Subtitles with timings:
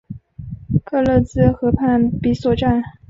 [0.83, 2.81] 克勒兹河畔比索站。